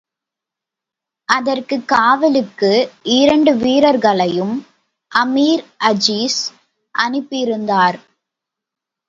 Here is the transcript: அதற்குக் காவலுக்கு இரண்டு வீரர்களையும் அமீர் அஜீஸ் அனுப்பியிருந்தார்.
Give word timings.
அதற்குக் 1.29 1.87
காவலுக்கு 1.87 2.71
இரண்டு 3.03 3.55
வீரர்களையும் 3.55 4.55
அமீர் 5.15 5.63
அஜீஸ் 5.83 6.39
அனுப்பியிருந்தார். 6.95 7.99